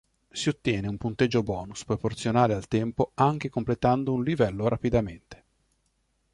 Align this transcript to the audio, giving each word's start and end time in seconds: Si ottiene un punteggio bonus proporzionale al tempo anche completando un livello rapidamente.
Si 0.31 0.49
ottiene 0.49 0.87
un 0.87 0.97
punteggio 0.97 1.43
bonus 1.43 1.85
proporzionale 1.85 2.55
al 2.55 2.67
tempo 2.67 3.11
anche 3.13 3.49
completando 3.49 4.13
un 4.13 4.23
livello 4.23 4.67
rapidamente. 4.67 5.43